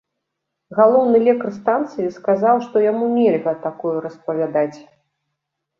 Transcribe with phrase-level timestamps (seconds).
[0.79, 4.77] Галоўны лекар станцыі сказаў, што яму нельга такое распавядаць.